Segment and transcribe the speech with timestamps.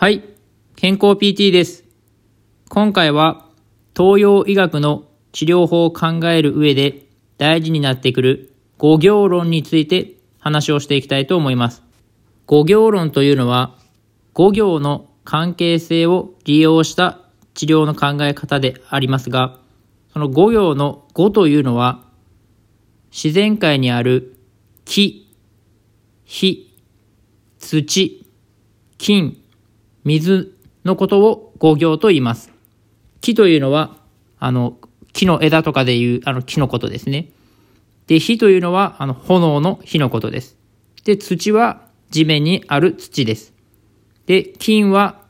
[0.00, 0.22] はい、
[0.76, 1.82] 健康 PT です。
[2.68, 3.48] 今回は
[3.96, 11.82] 東洋医学の治療法を考える上で大事になってくる五行論について話をしていきたいと思います。
[12.46, 13.76] 五行論というのは
[14.34, 17.18] 五行の関係性を利用した
[17.54, 19.58] 治療の考え方でありますが、
[20.12, 22.04] その五行の五というのは
[23.10, 24.36] 自然界にある
[24.84, 25.34] 木、
[26.24, 26.72] 火、
[27.58, 28.24] 土、
[28.96, 29.42] 金、
[30.08, 30.56] 水
[30.86, 32.50] のことを五行と言います。
[33.20, 33.98] 木というのは、
[34.38, 34.78] あの、
[35.12, 37.28] 木の枝とかでいう、あの、木のことですね。
[38.06, 40.56] で、火というのは、あの、炎の火のことです。
[41.04, 43.52] で、土は地面にある土です。
[44.24, 45.20] で、金は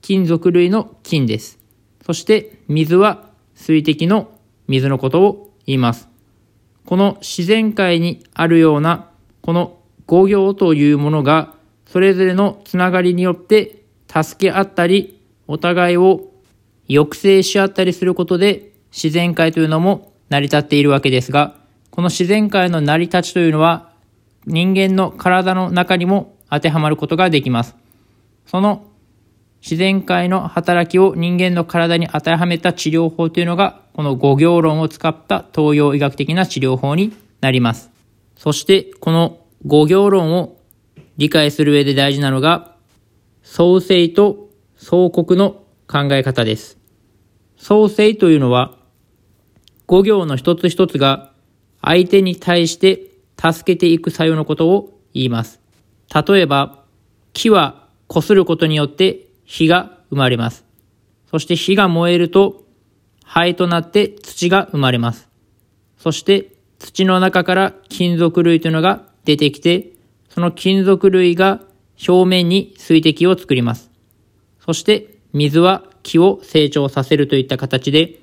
[0.00, 1.58] 金属類の金です。
[2.06, 4.30] そして、水は水滴の
[4.68, 6.08] 水のことを言います。
[6.86, 9.10] この自然界にあるような、
[9.42, 13.77] この五行というものが、それぞれのつながりによって
[14.08, 16.30] 助け合ったり、お互いを
[16.88, 21.56] 抑制し合ったりすることで、自然界というのも成り立っているわけですが、
[21.90, 23.92] この自然界の成り立ちというのは、
[24.46, 27.76] 人間の体の中にも当てはまることができます。
[28.46, 28.86] その
[29.60, 37.90] 自然界の働きを人間の体に当てはめた治療法というのが、この五行論を使った東洋医学的な治療法になります。
[38.36, 40.56] そして、この五行論を
[41.16, 42.76] 理解する上で大事なのが、
[43.50, 46.76] 創生と創国の考え方です。
[47.56, 48.76] 創生というのは、
[49.86, 51.32] 五行の一つ一つが
[51.80, 53.00] 相手に対して
[53.40, 55.62] 助けていく作用のことを言います。
[56.14, 56.84] 例えば、
[57.32, 60.66] 木は擦ることによって火が生まれます。
[61.30, 62.66] そして火が燃えると
[63.24, 65.26] 灰となって土が生まれます。
[65.96, 69.92] そして土の中から金属類というのが出てきて、
[70.28, 71.62] その金属類が
[72.06, 73.90] 表面に水滴を作ります。
[74.60, 78.20] そして水は木を成長させるといった形で、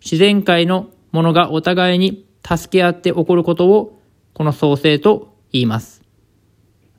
[0.00, 4.00] 自然界のものがお互いに助け合って起こることを
[4.34, 6.02] この創生と言います。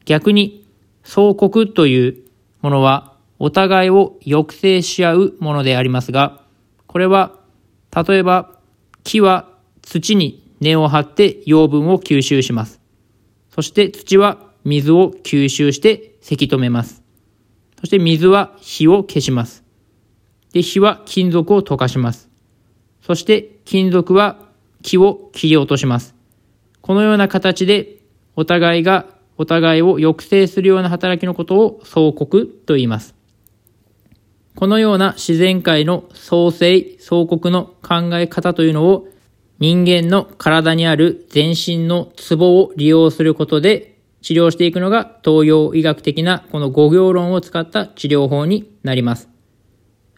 [0.06, 0.66] 逆に
[1.04, 2.24] 創国という
[2.62, 6.42] ものはお互いを抑制し合うものでありますが、
[6.88, 7.34] これは
[7.96, 8.58] 例えば
[9.04, 9.50] 木は
[9.82, 12.80] 土に根を張って養分を吸収します。
[13.52, 17.04] そして土は水を吸収してせき止めます。
[17.80, 19.64] そして水は火を消します。
[20.54, 22.32] で、火は金属を溶かします。
[23.04, 24.40] そして金属は
[24.82, 26.16] 木を切り落とします。
[26.82, 27.98] このような形で
[28.36, 29.06] お互いが
[29.38, 33.14] お互いを抑制するような働きのことを創国と言います。
[34.56, 39.08] このような自然界の創生、創国の考え方というのを
[39.60, 43.95] 人間の体にある全身のツボを利用することで
[44.26, 49.30] 治療していくのが東洋医学的なこの五行論を使った治療法になります。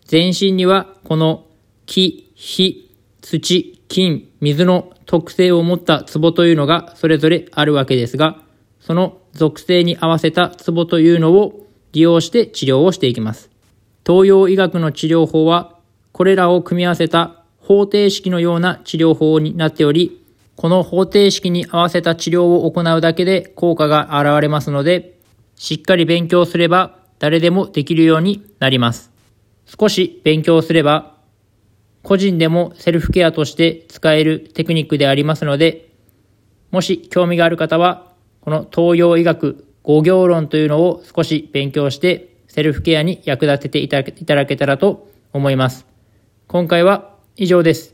[0.05, 1.45] 全身にはこの
[1.85, 2.89] 木、火、
[3.21, 8.39] 土、金、水の特性を持ったツボというのがそれぞれあるわけですが、
[8.79, 13.49] その属性に合わせたツボというのを利用して治療をしていきます。
[14.07, 15.75] 東洋医学の治療法は
[16.13, 20.25] これらを組み合わせた方程式のような治療法になっており、
[20.57, 25.19] この方程式に合わせた治療を行うだけで効果が現れますので、
[25.55, 29.11] しっかり勉強すれば誰でもできるようになります。
[29.65, 31.15] 少し勉強すれば、
[32.01, 35.91] 個人でもセルフケアとして使えるテクニックでありますので、
[36.71, 45.85] もし興味がある方は、この東洋医学五行論というのを少し勉強して、セルフケアに役立てていただけたらと思います。
[46.47, 47.93] 今回は以上です。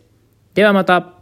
[0.53, 1.12] ではまた。